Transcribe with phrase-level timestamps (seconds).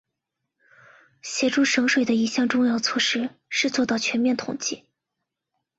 [1.21, 4.87] 协助省水的一项重要措施是做到全面统计。